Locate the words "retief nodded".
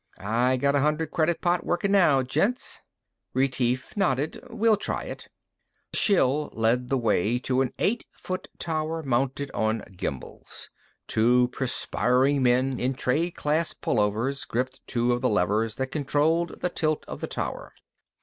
3.35-4.43